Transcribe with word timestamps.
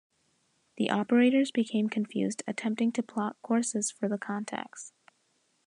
The 0.77 0.89
operators 0.89 1.51
became 1.51 1.87
confused, 1.87 2.41
attempting 2.47 2.91
to 2.93 3.03
plot 3.03 3.35
courses 3.43 3.91
for 3.91 4.09
the 4.09 4.17
contacts. 4.17 4.93